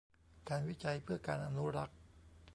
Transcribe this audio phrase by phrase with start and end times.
[0.49, 1.97] การวิจัยเพื่อการอนุรักษ์